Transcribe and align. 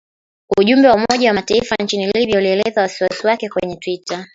Ujumbe 0.59 0.87
wa 0.87 0.95
Umoja 0.95 1.27
wa 1.29 1.33
Mataifa 1.33 1.75
nchini 1.75 2.11
Libya 2.11 2.37
ulielezea 2.37 2.83
wasiwasi 2.83 3.27
wake 3.27 3.49
kwenye 3.49 3.75
twita 3.75 4.27